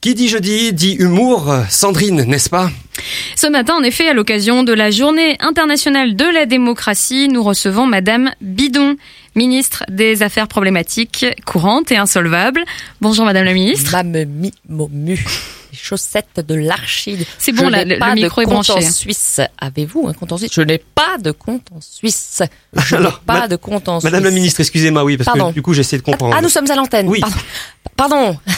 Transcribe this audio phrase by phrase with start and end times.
[0.00, 2.70] Qui dit jeudi dit humour, Sandrine, n'est-ce pas?
[3.34, 7.84] Ce matin, en effet, à l'occasion de la Journée internationale de la démocratie, nous recevons
[7.84, 8.94] Madame Bidon,
[9.34, 12.64] ministre des Affaires problématiques courantes et insolvables.
[13.00, 13.90] Bonjour Madame la ministre.
[13.90, 14.52] Mame mi
[15.78, 17.26] chaussettes de l'archi.
[17.38, 18.86] C'est bon, Je le- pas le micro de est compte branché.
[18.86, 19.40] en Suisse.
[19.58, 20.50] Avez-vous un compte en Suisse?
[20.52, 22.42] Je n'ai pas de compte en Suisse.
[22.74, 24.34] Je n'ai Alors, pas ma- de compte en Madame la Suisse.
[24.40, 25.48] ministre, excusez-moi, oui, parce Pardon.
[25.50, 26.34] que du coup j'essaie de comprendre.
[26.36, 27.08] Ah, nous sommes à l'antenne.
[27.08, 27.20] Oui.
[27.20, 27.36] Pardon.
[27.96, 28.36] Pardon.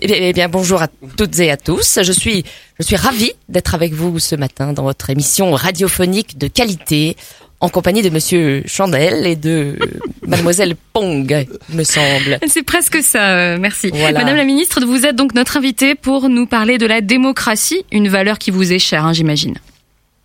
[0.00, 0.88] Eh bien, eh bien, bonjour à
[1.18, 1.98] toutes et à tous.
[2.02, 2.42] Je suis,
[2.78, 7.14] je suis ravie d'être avec vous ce matin dans votre émission radiophonique de qualité,
[7.60, 9.76] en compagnie de Monsieur Chandel et de
[10.26, 12.38] Mademoiselle Pong, me semble.
[12.46, 13.90] C'est presque ça, euh, merci.
[13.92, 14.20] Voilà.
[14.20, 18.08] Madame la ministre, vous êtes donc notre invitée pour nous parler de la démocratie, une
[18.08, 19.56] valeur qui vous est chère, hein, j'imagine.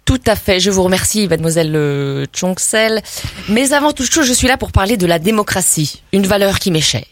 [0.06, 3.02] Tout à fait, je vous remercie, mademoiselle euh, Chonksel.
[3.50, 6.72] Mais avant toute chose, je suis là pour parler de la démocratie, une valeur qui
[6.72, 7.06] m'est chère.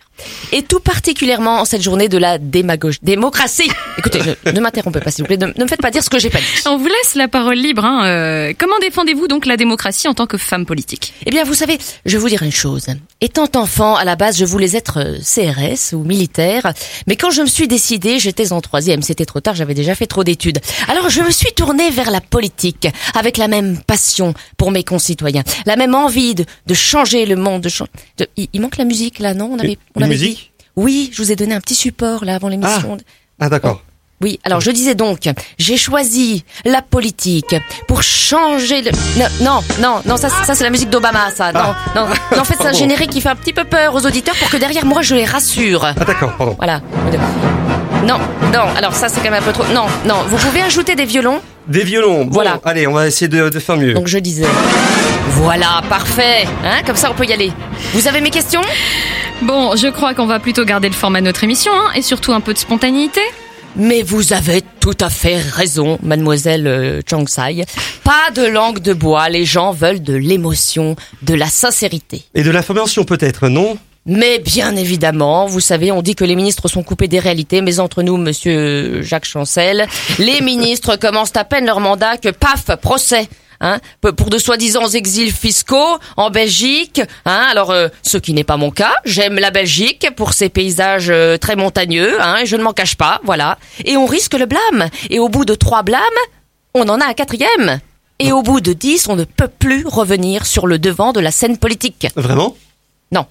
[0.51, 2.99] Et tout particulièrement en cette journée de la démagogie.
[3.01, 6.03] Démocratie Écoutez, je- ne m'interrompez pas, s'il vous plaît, ne, ne me faites pas dire
[6.03, 6.45] ce que j'ai pas dit.
[6.65, 7.83] On vous laisse la parole libre.
[7.85, 8.05] Hein.
[8.05, 11.13] euh, comment défendez-vous donc la démocratie en tant que femme politique?
[11.25, 12.87] Eh bien, vous savez, je vais vous dire une chose.
[13.21, 16.73] Étant enfant, à la base, je voulais être euh, CRS ou militaire,
[17.07, 19.01] mais quand je me suis décidée, j'étais en troisième.
[19.01, 20.59] C'était trop tard, j'avais déjà fait trop d'études.
[20.87, 25.43] Alors, je me suis tournée vers la politique, avec la même passion pour mes concitoyens,
[25.65, 27.61] la même envie de, de changer le monde.
[27.61, 27.69] De
[28.17, 29.49] de- il, il manque la musique là, non?
[29.53, 32.47] On avait, on avait musique Oui, je vous ai donné un petit support là avant
[32.49, 32.97] l'émission.
[33.39, 33.81] Ah d'accord.
[34.23, 37.55] Oui, alors je disais donc, j'ai choisi la politique
[37.87, 38.91] pour changer le...
[39.43, 41.51] Non, non, non, ça, ça c'est la musique d'Obama, ça.
[41.51, 44.05] Non, non, non, en fait c'est un générique qui fait un petit peu peur aux
[44.05, 45.83] auditeurs pour que derrière moi je les rassure.
[45.85, 46.53] Ah d'accord, pardon.
[46.57, 46.81] Voilà.
[48.05, 48.19] Non,
[48.53, 49.63] non, alors ça c'est quand même un peu trop...
[49.73, 52.25] Non, non, vous pouvez ajouter des violons Des violons.
[52.25, 52.59] Bon, Voilà.
[52.63, 53.93] allez, on va essayer de, de faire mieux.
[53.93, 54.45] Donc je disais...
[55.29, 56.45] Voilà, parfait.
[56.63, 57.51] Hein, comme ça on peut y aller.
[57.93, 58.61] Vous avez mes questions?
[59.41, 62.33] Bon, je crois qu'on va plutôt garder le format de notre émission hein, et surtout
[62.33, 63.21] un peu de spontanéité.
[63.75, 67.65] Mais vous avez tout à fait raison, mademoiselle euh, Changsai.
[68.03, 72.23] Pas de langue de bois, les gens veulent de l'émotion, de la sincérité.
[72.35, 73.77] Et de l'information peut-être, non?
[74.05, 77.79] Mais bien évidemment, vous savez, on dit que les ministres sont coupés des réalités, mais
[77.79, 83.29] entre nous, monsieur Jacques Chancel, les ministres commencent à peine leur mandat que paf, procès.
[83.63, 86.99] Hein, pour de soi-disant exils fiscaux en Belgique.
[87.25, 91.11] Hein, alors, euh, ce qui n'est pas mon cas, j'aime la Belgique pour ses paysages
[91.11, 93.59] euh, très montagneux, hein, et je ne m'en cache pas, voilà.
[93.85, 94.89] Et on risque le blâme.
[95.11, 96.01] Et au bout de trois blâmes,
[96.73, 97.79] on en a un quatrième.
[98.17, 101.31] Et au bout de dix, on ne peut plus revenir sur le devant de la
[101.31, 102.07] scène politique.
[102.15, 102.55] Vraiment?
[103.11, 103.25] Non.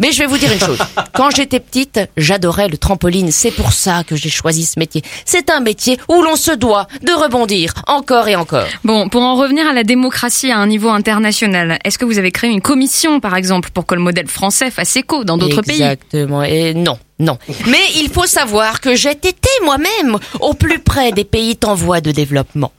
[0.00, 0.78] Mais je vais vous dire une chose.
[1.14, 3.30] Quand j'étais petite, j'adorais le trampoline.
[3.30, 5.02] C'est pour ça que j'ai choisi ce métier.
[5.24, 8.66] C'est un métier où l'on se doit de rebondir encore et encore.
[8.84, 12.30] Bon, pour en revenir à la démocratie à un niveau international, est-ce que vous avez
[12.30, 15.76] créé une commission, par exemple, pour que le modèle français fasse écho dans d'autres pays?
[15.76, 16.42] Exactement.
[16.42, 17.38] Et non, non.
[17.66, 19.30] Mais il faut savoir que j'ai été
[19.64, 22.72] moi-même au plus près des pays en voie de développement.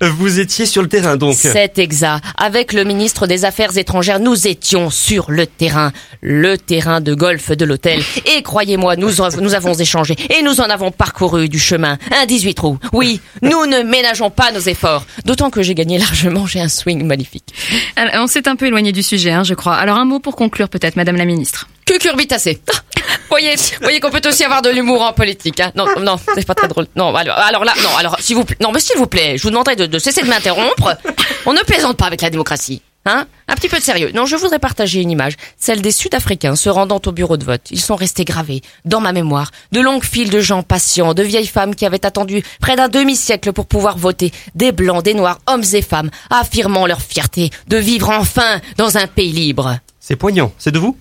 [0.00, 1.36] Vous étiez sur le terrain donc.
[1.36, 2.24] C'est exact.
[2.36, 7.50] Avec le ministre des Affaires étrangères, nous étions sur le terrain, le terrain de golf
[7.50, 8.02] de l'hôtel.
[8.36, 11.98] Et croyez-moi, nous, nous avons échangé et nous en avons parcouru du chemin.
[12.20, 12.78] Un 18 trous.
[12.92, 15.06] Oui, nous ne ménageons pas nos efforts.
[15.24, 17.54] D'autant que j'ai gagné largement, j'ai un swing magnifique.
[17.96, 19.74] Alors, On s'est un peu éloigné du sujet, hein, je crois.
[19.76, 21.68] Alors un mot pour conclure peut-être, Madame la Ministre.
[21.86, 22.60] Cucurbitacé.
[23.28, 25.60] Voyez, voyez qu'on peut aussi avoir de l'humour en politique.
[25.60, 25.72] Hein.
[25.74, 26.86] Non, non, c'est pas très drôle.
[26.96, 29.50] Non, alors, là, non, alors s'il vous plaît, non, mais s'il vous plaît, je vous
[29.50, 30.96] demanderai de, de cesser de m'interrompre.
[31.46, 32.82] On ne plaisante pas avec la démocratie.
[33.08, 34.10] Hein Un petit peu de sérieux.
[34.12, 37.62] Non, je voudrais partager une image, celle des Sud-Africains se rendant au bureau de vote.
[37.70, 39.52] Ils sont restés gravés dans ma mémoire.
[39.70, 43.52] De longues files de gens patients, de vieilles femmes qui avaient attendu près d'un demi-siècle
[43.52, 48.10] pour pouvoir voter, des blancs, des noirs, hommes et femmes, affirmant leur fierté de vivre
[48.10, 49.78] enfin dans un pays libre.
[50.00, 50.96] C'est poignant, c'est de vous?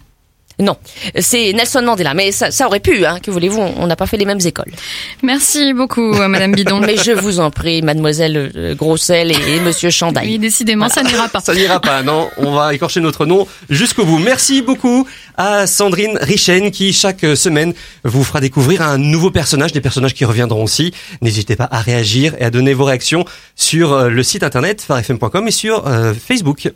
[0.60, 0.78] Non,
[1.20, 4.18] c'est Nelson Mandela, mais ça, ça aurait pu, hein, que voulez-vous, on n'a pas fait
[4.18, 4.72] les mêmes écoles.
[5.22, 6.80] Merci beaucoup, euh, Madame Bidon.
[6.86, 10.40] Mais je vous en prie, mademoiselle euh, Grossel et, et monsieur Oui, Chandail.
[10.40, 11.42] décidément, ça n'ira pas.
[11.42, 12.30] Ça n'ira pas, non.
[12.38, 14.20] On va écorcher notre nom jusqu'au bout.
[14.20, 15.08] Merci beaucoup
[15.38, 17.74] à Sandrine Richen qui chaque semaine
[18.04, 20.94] vous fera découvrir un nouveau personnage, des personnages qui reviendront aussi.
[21.22, 23.26] N'hésitez pas à réagir et à donner vos réactions
[23.56, 26.70] sur euh, le site internet farfm.com et sur euh, Facebook.